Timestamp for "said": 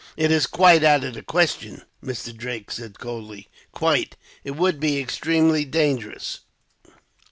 2.71-2.97